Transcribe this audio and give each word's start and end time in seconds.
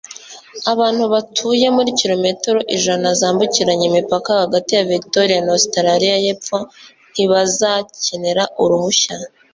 Abantu 0.71 1.03
batuye 1.13 1.67
muri 1.75 1.89
kilometero 1.99 2.59
ijana 2.75 3.07
zambukiranya 3.19 3.85
imipaka 3.91 4.29
hagati 4.43 4.71
ya 4.77 4.87
Victoria 4.93 5.39
na 5.43 5.51
Ositaraliya 5.57 6.17
yepfo 6.25 6.57
ntibazakenera 7.11 8.43
uruhushya, 8.63 9.15